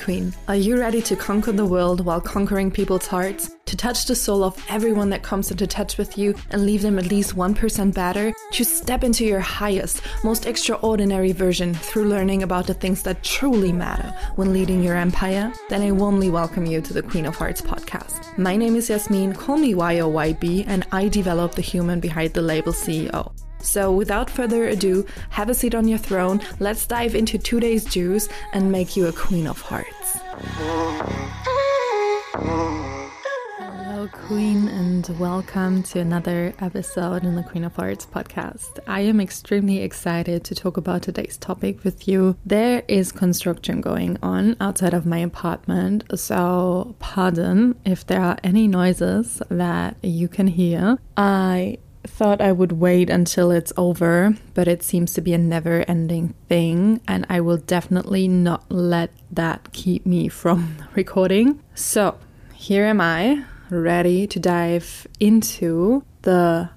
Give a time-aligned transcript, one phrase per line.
[0.00, 0.34] Queen.
[0.48, 3.54] Are you ready to conquer the world while conquering people's hearts?
[3.66, 6.98] To touch the soul of everyone that comes into touch with you and leave them
[6.98, 8.32] at least 1% better?
[8.52, 13.72] To step into your highest, most extraordinary version through learning about the things that truly
[13.72, 15.52] matter when leading your empire?
[15.68, 18.36] Then I warmly welcome you to the Queen of Hearts podcast.
[18.38, 22.72] My name is Yasmin, call me YOYB, and I develop the human behind the label
[22.72, 23.32] CEO.
[23.62, 28.28] So, without further ado, have a seat on your throne, let's dive into today's juice
[28.52, 30.18] and make you a Queen of Hearts.
[33.58, 38.78] Hello, Queen, and welcome to another episode in the Queen of Hearts podcast.
[38.86, 42.38] I am extremely excited to talk about today's topic with you.
[42.46, 48.66] There is construction going on outside of my apartment, so pardon if there are any
[48.66, 50.96] noises that you can hear.
[51.18, 55.84] I thought I would wait until it's over, but it seems to be a never
[55.86, 61.60] ending thing, and I will definitely not let that keep me from recording.
[61.74, 62.18] So,
[62.54, 66.70] here am I, ready to dive into the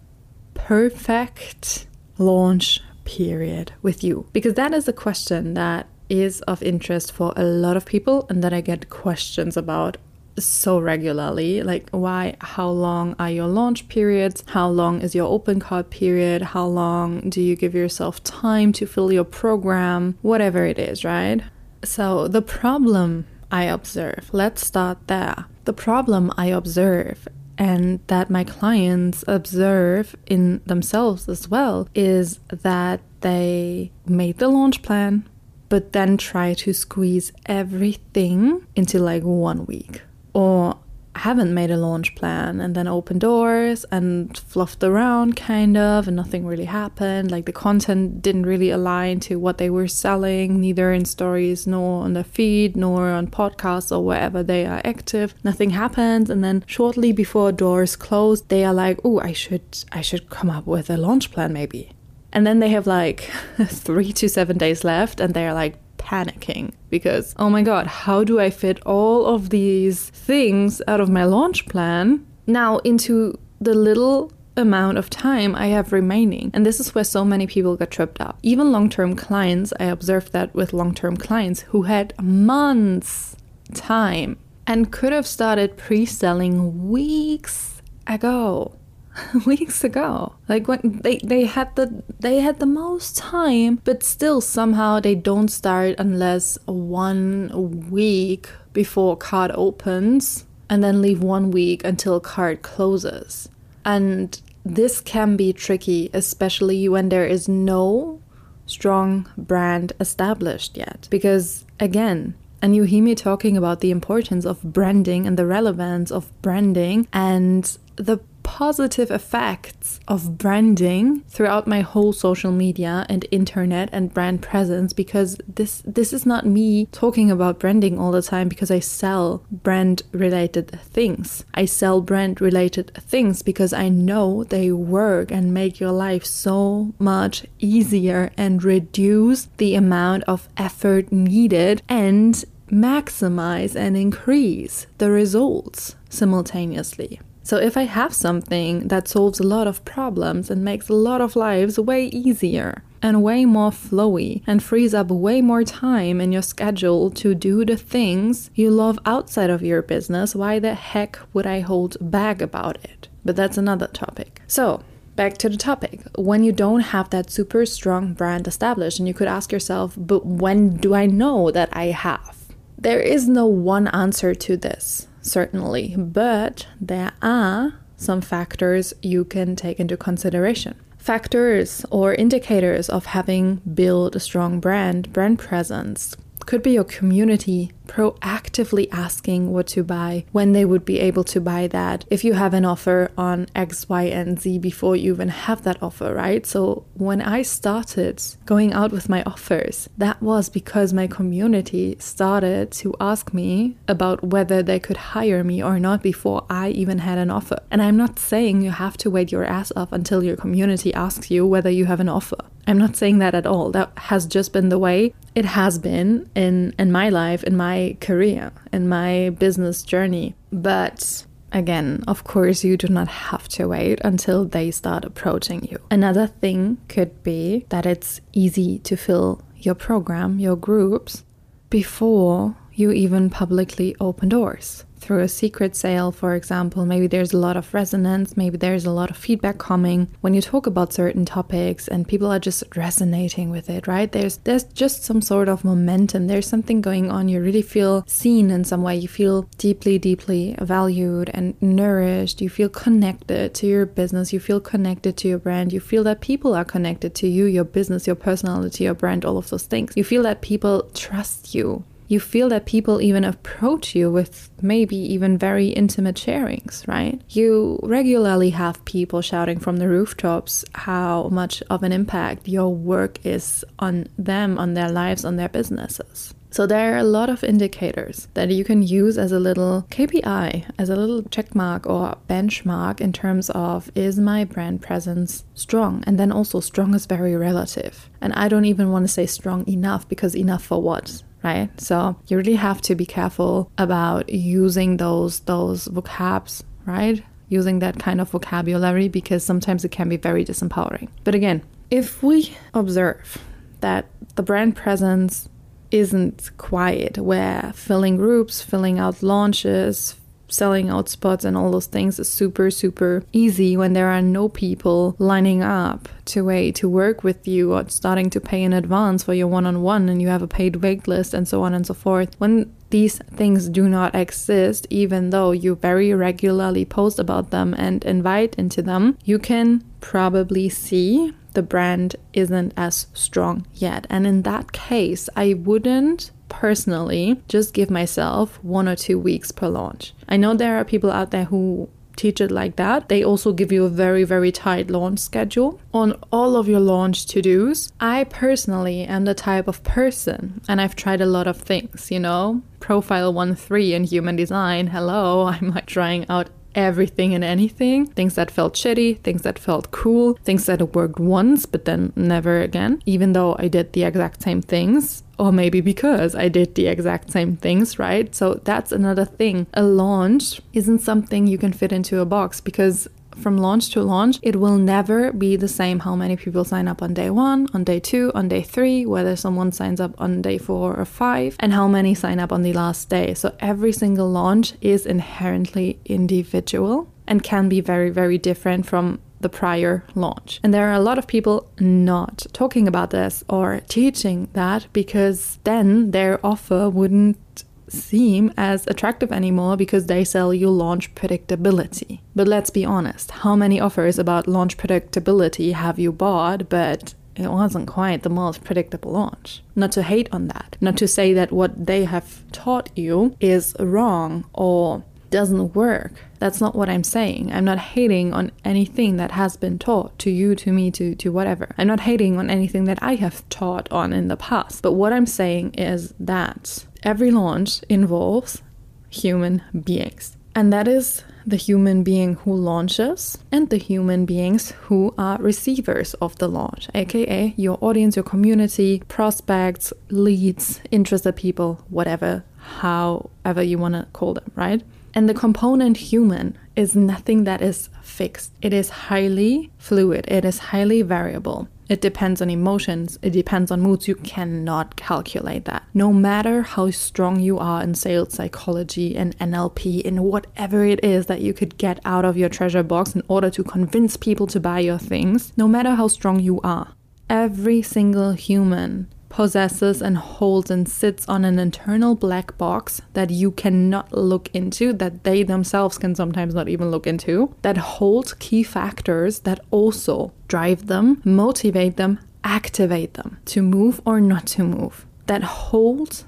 [0.53, 1.87] perfect
[2.17, 7.43] launch period with you, because that is a question that is of interest for a
[7.43, 9.97] lot of people and that I get questions about
[10.39, 11.61] so regularly.
[11.61, 14.43] Like why how long are your launch periods?
[14.47, 16.41] How long is your open cart period?
[16.41, 20.17] How long do you give yourself time to fill your program?
[20.21, 21.41] Whatever it is right?
[21.83, 25.45] So the problem i observe let's start there.
[25.65, 32.99] The problem i observe and that my clients observe in themselves as well is that
[33.21, 35.27] they made the launch plan
[35.69, 40.01] but then try to squeeze everything into like one week
[40.33, 40.77] or
[41.15, 46.15] haven't made a launch plan and then opened doors and fluffed around kind of and
[46.15, 47.29] nothing really happened.
[47.29, 52.03] Like the content didn't really align to what they were selling neither in stories nor
[52.03, 55.35] on the feed nor on podcasts or wherever they are active.
[55.43, 60.01] Nothing happens and then shortly before doors close they are like oh i should i
[60.01, 61.91] should come up with a launch plan maybe.
[62.31, 63.29] And then they have like
[63.63, 68.39] 3 to 7 days left and they're like panicking because, oh my god, how do
[68.39, 74.31] I fit all of these things out of my launch plan now into the little
[74.55, 76.51] amount of time I have remaining.
[76.53, 78.37] And this is where so many people get tripped up.
[78.43, 83.35] Even long term clients, I observed that with long term clients who had months'
[83.73, 84.37] time
[84.67, 88.75] and could have started pre selling weeks ago.
[89.45, 90.33] weeks ago.
[90.47, 95.15] Like when they they had the they had the most time but still somehow they
[95.15, 102.61] don't start unless one week before card opens and then leave one week until card
[102.61, 103.49] closes.
[103.85, 108.21] And this can be tricky especially when there is no
[108.65, 111.07] strong brand established yet.
[111.11, 116.11] Because again and you hear me talking about the importance of branding and the relevance
[116.11, 118.21] of branding and the
[118.63, 125.37] positive effects of branding throughout my whole social media and internet and brand presence because
[125.53, 130.03] this this is not me talking about branding all the time because I sell brand
[130.13, 131.43] related things.
[131.53, 136.93] I sell brand related things because I know they work and make your life so
[136.97, 142.33] much easier and reduce the amount of effort needed and
[142.71, 147.19] maximize and increase the results simultaneously.
[147.45, 151.19] So, if I have something that solves a lot of problems and makes a lot
[151.19, 156.31] of lives way easier and way more flowy and frees up way more time in
[156.31, 161.19] your schedule to do the things you love outside of your business, why the heck
[161.33, 163.09] would I hold back about it?
[163.25, 164.41] But that's another topic.
[164.47, 164.81] So,
[165.17, 165.99] back to the topic.
[166.17, 170.25] When you don't have that super strong brand established, and you could ask yourself, but
[170.25, 172.37] when do I know that I have?
[172.77, 179.55] There is no one answer to this certainly, but there are some factors you can
[179.55, 180.75] take into consideration.
[180.97, 187.71] Factors or indicators of having built a strong brand, brand presence, could be your community
[187.87, 192.33] proactively asking what to buy, when they would be able to buy that, if you
[192.33, 196.45] have an offer on X, Y, and Z before you even have that offer, right?
[196.45, 202.71] So when I started going out with my offers, that was because my community started
[202.71, 207.17] to ask me about whether they could hire me or not before I even had
[207.17, 207.59] an offer.
[207.69, 211.29] And I'm not saying you have to wait your ass off until your community asks
[211.29, 212.37] you whether you have an offer.
[212.65, 213.71] I'm not saying that at all.
[213.71, 217.97] That has just been the way it has been in in my life, in my
[217.99, 220.35] career, in my business journey.
[220.51, 225.79] But again, of course, you do not have to wait until they start approaching you.
[225.91, 231.23] Another thing could be that it's easy to fill your program, your groups
[231.69, 237.37] before you even publicly open doors through a secret sale, for example, maybe there's a
[237.37, 241.25] lot of resonance, maybe there's a lot of feedback coming when you talk about certain
[241.25, 244.11] topics and people are just resonating with it, right?
[244.11, 246.27] There's there's just some sort of momentum.
[246.27, 247.27] There's something going on.
[247.27, 248.95] You really feel seen in some way.
[248.95, 252.41] You feel deeply, deeply valued and nourished.
[252.41, 254.31] You feel connected to your business.
[254.31, 255.73] You feel connected to your brand.
[255.73, 259.37] You feel that people are connected to you, your business, your personality, your brand, all
[259.37, 259.93] of those things.
[259.95, 264.95] You feel that people trust you you feel that people even approach you with maybe
[264.95, 267.21] even very intimate sharings, right?
[267.29, 273.25] You regularly have people shouting from the rooftops how much of an impact your work
[273.25, 276.33] is on them, on their lives, on their businesses.
[276.53, 280.65] So there are a lot of indicators that you can use as a little KPI,
[280.77, 286.03] as a little check mark or benchmark in terms of is my brand presence strong?
[286.05, 288.07] And then also strong is very relative.
[288.21, 291.23] And I don't even want to say strong enough because enough for what?
[291.43, 291.69] Right?
[291.79, 297.23] So you really have to be careful about using those those vocabs, right?
[297.49, 301.09] Using that kind of vocabulary because sometimes it can be very disempowering.
[301.23, 301.61] But again,
[301.91, 303.37] if we observe
[303.81, 305.49] that the brand presence
[305.91, 310.15] isn't quiet, where filling groups, filling out launches,
[310.53, 314.47] selling out spots and all those things is super, super easy when there are no
[314.47, 319.23] people lining up to wait to work with you or starting to pay in advance
[319.23, 321.73] for your one on one and you have a paid wait list and so on
[321.73, 322.29] and so forth.
[322.37, 328.05] When these things do not exist, even though you very regularly post about them and
[328.05, 334.05] invite into them, you can probably see the brand isn't as strong yet.
[334.09, 339.67] And in that case, I wouldn't personally just give myself one or two weeks per
[339.67, 340.13] launch.
[340.29, 343.09] I know there are people out there who teach it like that.
[343.09, 347.25] They also give you a very, very tight launch schedule on all of your launch
[347.27, 347.91] to dos.
[347.99, 352.19] I personally am the type of person, and I've tried a lot of things, you
[352.19, 354.87] know, profile 1 3 in human design.
[354.87, 358.05] Hello, I'm like trying out everything and anything.
[358.07, 362.61] Things that felt shitty, things that felt cool, things that worked once but then never
[362.61, 365.23] again, even though I did the exact same things.
[365.39, 368.33] Or maybe because I did the exact same things, right?
[368.35, 369.65] So that's another thing.
[369.73, 374.39] A launch isn't something you can fit into a box because from launch to launch,
[374.41, 377.83] it will never be the same how many people sign up on day one, on
[377.83, 381.73] day two, on day three, whether someone signs up on day four or five, and
[381.73, 383.33] how many sign up on the last day.
[383.33, 389.49] So every single launch is inherently individual and can be very, very different from the
[389.49, 390.59] prior launch.
[390.63, 395.59] And there are a lot of people not talking about this or teaching that because
[395.63, 402.19] then their offer wouldn't seem as attractive anymore because they sell you launch predictability.
[402.35, 407.49] But let's be honest, how many offers about launch predictability have you bought but it
[407.49, 409.63] wasn't quite the most predictable launch.
[409.75, 413.75] Not to hate on that, not to say that what they have taught you is
[413.79, 416.13] wrong or doesn't work.
[416.37, 417.51] That's not what I'm saying.
[417.51, 421.31] I'm not hating on anything that has been taught to you, to me, to, to
[421.31, 421.73] whatever.
[421.75, 424.83] I'm not hating on anything that I have taught on in the past.
[424.83, 428.61] But what I'm saying is that every launch involves
[429.09, 430.37] human beings.
[430.53, 436.13] And that is the human being who launches and the human beings who are receivers
[436.15, 442.43] of the launch, aka your audience, your community, prospects, leads, interested people, whatever,
[442.77, 444.83] however you want to call them, right?
[445.15, 448.51] And the component human is nothing that is fixed.
[448.61, 451.67] It is highly fluid, it is highly variable.
[451.89, 454.07] It depends on emotions, it depends on moods.
[454.07, 455.83] You cannot calculate that.
[455.93, 461.27] No matter how strong you are in sales psychology and NLP, in whatever it is
[461.27, 464.59] that you could get out of your treasure box in order to convince people to
[464.59, 466.93] buy your things, no matter how strong you are,
[467.29, 473.49] every single human possesses and holds and sits on an internal black box that you
[473.51, 478.61] cannot look into, that they themselves can sometimes not even look into, that holds key
[478.61, 485.07] factors that also drive them, motivate them, activate them to move or not to move,
[485.25, 486.25] that hold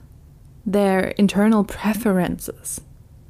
[0.65, 2.81] their internal preferences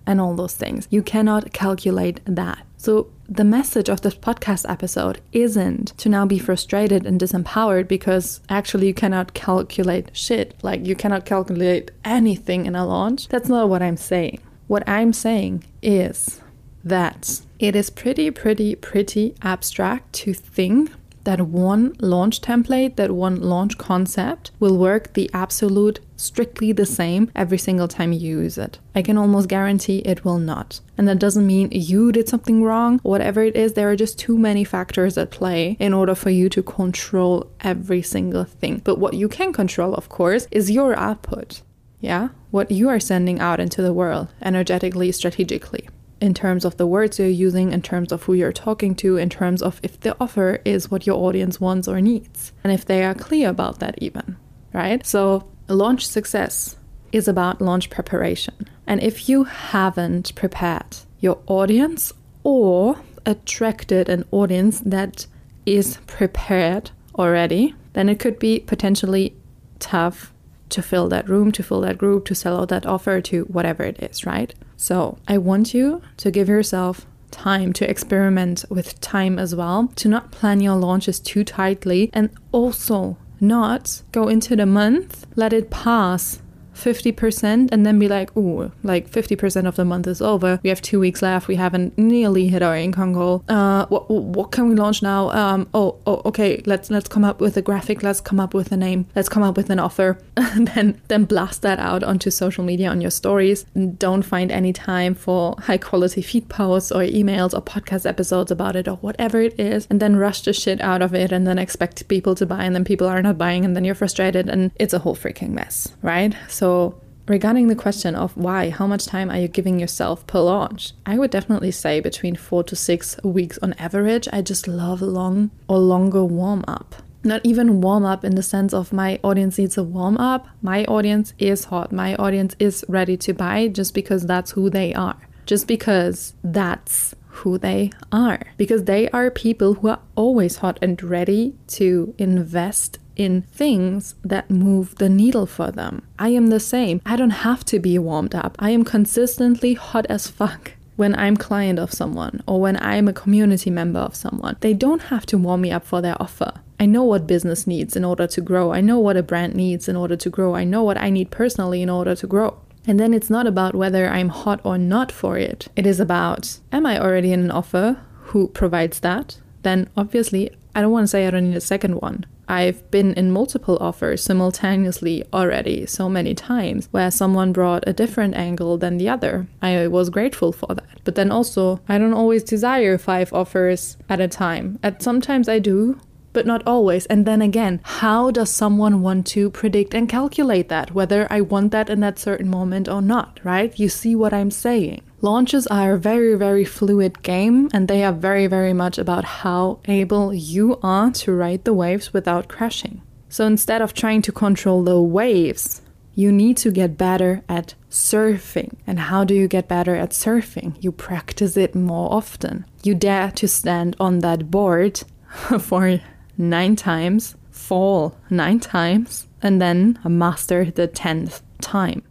[0.08, 0.88] and all those things.
[0.90, 2.66] You cannot calculate that.
[2.78, 8.42] So the message of this podcast episode isn't to now be frustrated and disempowered because
[8.50, 10.54] actually you cannot calculate shit.
[10.62, 13.28] Like you cannot calculate anything in a launch.
[13.30, 14.40] That's not what I'm saying.
[14.68, 16.42] What I'm saying is
[16.84, 20.92] that it is pretty, pretty, pretty abstract to think
[21.26, 27.30] that one launch template, that one launch concept will work the absolute strictly the same
[27.36, 28.80] every single time you use it.
[28.96, 30.80] I can almost guarantee it will not.
[30.98, 33.00] And that doesn't mean you did something wrong.
[33.04, 36.48] Whatever it is, there are just too many factors at play in order for you
[36.50, 38.82] to control every single thing.
[38.84, 41.62] But what you can control, of course, is your output.
[42.00, 45.90] Yeah, what you are sending out into the world energetically, strategically
[46.22, 49.30] in terms of the words you're using, in terms of who you're talking to, in
[49.30, 53.04] terms of if the offer is what your audience wants or needs, and if they
[53.04, 54.38] are clear about that, even,
[54.74, 55.06] right?
[55.06, 56.78] So, launch success
[57.12, 58.68] is about launch preparation.
[58.88, 65.26] And if you haven't prepared your audience or attracted an audience that
[65.66, 69.36] is prepared already, then it could be potentially
[69.80, 70.34] tough
[70.70, 73.84] to fill that room, to fill that group, to sell out that offer, to whatever
[73.84, 74.54] it is, right?
[74.78, 80.08] So I want you to give yourself time to experiment with time as well, to
[80.08, 85.70] not plan your launches too tightly, and also not go into the month, let it
[85.70, 86.42] pass
[86.76, 90.60] 50% and then be like, ooh, like 50% of the month is over.
[90.64, 91.48] We have two weeks left.
[91.48, 93.44] We haven't nearly hit our income goal.
[93.48, 95.32] Uh, what, what can we launch now?
[95.32, 96.62] Um, oh, oh, okay.
[96.66, 98.04] Let's let's come up with a graphic.
[98.04, 99.08] Let's come up with a name.
[99.16, 100.18] Let's come up with an offer.
[100.38, 103.66] and then then blast that out onto social media on your stories.
[103.98, 108.76] Don't find any time for high quality feed posts or emails or podcast episodes about
[108.76, 109.88] it or whatever it is.
[109.90, 112.76] And then rush the shit out of it and then expect people to buy and
[112.76, 115.90] then people are not buying and then you're frustrated and it's a whole freaking mess,
[116.02, 116.36] right?
[116.50, 120.40] So so, regarding the question of why, how much time are you giving yourself per
[120.40, 120.94] launch?
[121.06, 124.28] I would definitely say between four to six weeks on average.
[124.34, 126.96] I just love long or longer warm up.
[127.24, 130.48] Not even warm up in the sense of my audience needs a warm up.
[130.64, 131.92] My audience is hot.
[131.92, 135.18] My audience is ready to buy just because that's who they are.
[135.46, 138.42] Just because that's who they are.
[138.58, 144.50] Because they are people who are always hot and ready to invest in things that
[144.50, 146.04] move the needle for them.
[146.20, 147.02] I am the same.
[147.06, 148.56] I don't have to be warmed up.
[148.60, 153.14] I am consistently hot as fuck when I'm client of someone or when I'm a
[153.14, 154.58] community member of someone.
[154.62, 156.54] They don't have to warm me up for their offer.
[156.80, 158.74] I know what business needs in order to grow.
[158.74, 160.56] I know what a brand needs in order to grow.
[160.56, 162.60] I know what I need personally in order to grow.
[162.88, 165.70] And then it's not about whether I'm hot or not for it.
[165.76, 169.40] It is about am I already in an offer who provides that?
[169.64, 172.26] Then obviously, I don't want to say I don't need a second one.
[172.48, 178.36] I've been in multiple offers simultaneously already so many times where someone brought a different
[178.36, 179.48] angle than the other.
[179.62, 180.86] I was grateful for that.
[181.04, 184.80] But then also, I don't always desire five offers at a time.
[184.84, 186.00] At sometimes I do,
[186.34, 187.06] but not always.
[187.08, 191.72] And then again, how does someone want to predict and calculate that, whether I want
[191.72, 193.78] that in that certain moment or not, right?
[193.80, 195.02] You see what I'm saying.
[195.26, 199.80] Launches are a very, very fluid game, and they are very, very much about how
[199.86, 203.02] able you are to ride the waves without crashing.
[203.28, 205.82] So instead of trying to control the waves,
[206.14, 208.76] you need to get better at surfing.
[208.86, 210.76] And how do you get better at surfing?
[210.80, 212.66] You practice it more often.
[212.84, 215.02] You dare to stand on that board
[215.60, 216.02] for
[216.38, 222.04] nine times, fall nine times, and then master the tenth time.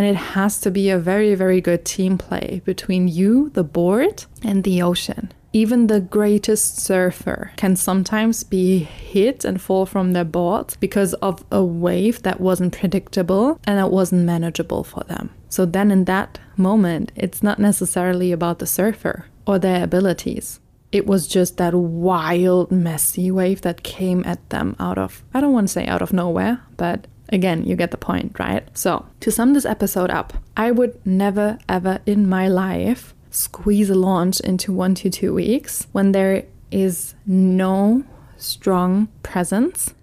[0.00, 4.24] And it has to be a very, very good team play between you, the board,
[4.42, 5.30] and the ocean.
[5.52, 11.44] Even the greatest surfer can sometimes be hit and fall from their board because of
[11.52, 15.28] a wave that wasn't predictable and that wasn't manageable for them.
[15.50, 20.60] So, then in that moment, it's not necessarily about the surfer or their abilities
[20.92, 25.52] it was just that wild, messy wave that came at them out of, I don't
[25.52, 28.66] want to say out of nowhere, but again, you get the point, right?
[28.76, 33.94] So, to sum this episode up, I would never ever in my life squeeze a
[33.94, 38.04] launch into one to two weeks when there is no
[38.36, 39.94] strong presence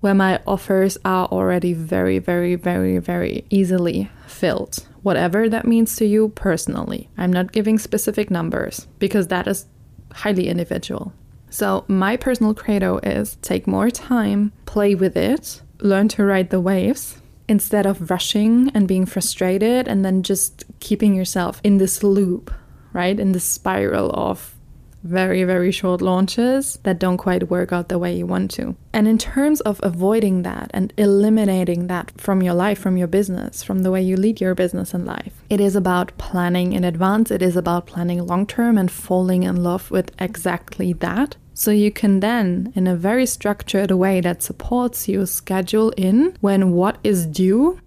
[0.00, 4.86] where my offers are already very, very, very, very easily filled.
[5.02, 7.08] Whatever that means to you personally.
[7.16, 9.66] I'm not giving specific numbers because that is
[10.12, 11.12] highly individual.
[11.48, 16.60] So, my personal credo is take more time, play with it, learn to ride the
[16.60, 22.52] waves instead of rushing and being frustrated and then just keeping yourself in this loop,
[22.92, 23.18] right?
[23.18, 24.53] In this spiral of
[25.04, 28.74] very, very short launches that don't quite work out the way you want to.
[28.92, 33.62] And in terms of avoiding that and eliminating that from your life, from your business,
[33.62, 37.30] from the way you lead your business and life, it is about planning in advance.
[37.30, 41.36] It is about planning long term and falling in love with exactly that.
[41.52, 46.72] So you can then, in a very structured way that supports you, schedule in when
[46.72, 47.78] what is due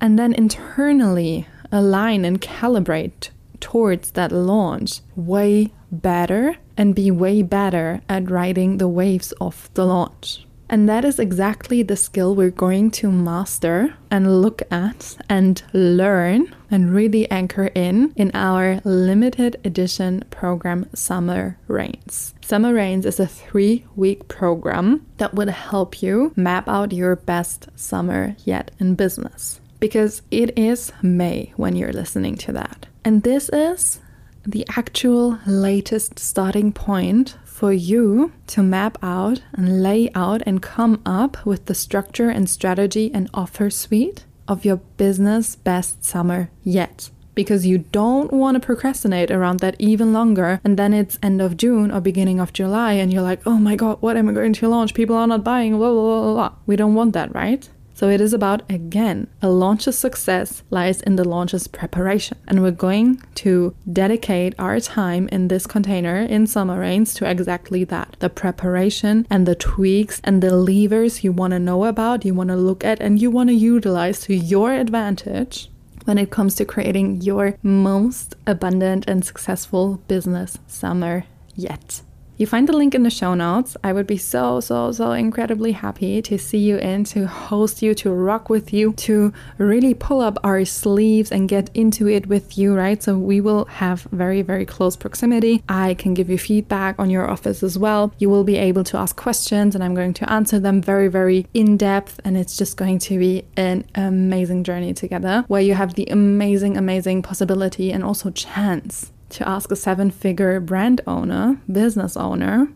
[0.00, 8.00] and then internally align and calibrate towards that launch way better and be way better
[8.08, 10.46] at riding the waves of the launch.
[10.70, 16.54] And that is exactly the skill we're going to master and look at and learn
[16.70, 22.34] and really anchor in in our limited edition program Summer Reigns.
[22.40, 27.68] Summer Reigns is a three week program that would help you map out your best
[27.74, 29.59] summer yet in business.
[29.80, 32.86] Because it is May when you're listening to that.
[33.04, 34.00] And this is
[34.46, 41.00] the actual latest starting point for you to map out and lay out and come
[41.04, 47.10] up with the structure and strategy and offer suite of your business best summer yet.
[47.34, 51.56] Because you don't want to procrastinate around that even longer, and then it's end of
[51.56, 54.52] June or beginning of July, and you're like, oh my god, what am I going
[54.54, 54.94] to launch?
[54.94, 56.52] People are not buying, blah, blah, blah, blah.
[56.66, 57.68] We don't want that, right?
[58.00, 62.38] So it is about, again, a launch's success lies in the launch's preparation.
[62.48, 67.84] And we're going to dedicate our time in this container in Summer Reigns to exactly
[67.84, 72.32] that the preparation and the tweaks and the levers you want to know about, you
[72.32, 75.68] want to look at, and you want to utilize to your advantage
[76.06, 82.00] when it comes to creating your most abundant and successful business summer yet.
[82.40, 83.76] You find the link in the show notes.
[83.84, 87.94] I would be so, so, so incredibly happy to see you in, to host you,
[87.96, 92.56] to rock with you, to really pull up our sleeves and get into it with
[92.56, 93.02] you, right?
[93.02, 95.62] So we will have very, very close proximity.
[95.68, 98.14] I can give you feedback on your office as well.
[98.16, 101.46] You will be able to ask questions and I'm going to answer them very, very
[101.52, 102.20] in depth.
[102.24, 106.78] And it's just going to be an amazing journey together where you have the amazing,
[106.78, 112.68] amazing possibility and also chance to ask a seven figure brand owner, business owner,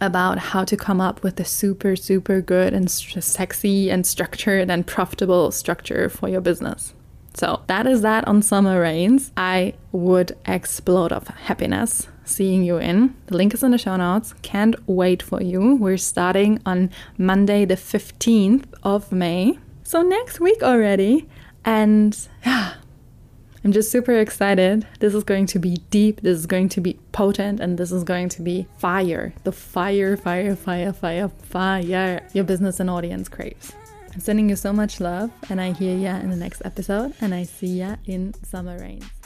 [0.00, 4.86] about how to come up with a super, super good and sexy and structured and
[4.86, 6.94] profitable structure for your business.
[7.34, 9.30] So that is that on Summer Reigns.
[9.36, 13.14] I would explode of happiness seeing you in.
[13.26, 14.34] The link is in the show notes.
[14.42, 15.76] Can't wait for you.
[15.76, 19.58] We're starting on Monday, the 15th of May.
[19.82, 21.28] So next week already.
[21.64, 22.74] And yeah,
[23.62, 24.86] I'm just super excited.
[25.00, 28.04] This is going to be deep, this is going to be potent, and this is
[28.04, 29.34] going to be fire.
[29.44, 33.72] The fire, fire, fire, fire, fire your business and audience craves.
[34.14, 37.34] I'm sending you so much love, and I hear ya in the next episode, and
[37.34, 39.19] I see ya in Summer Reigns.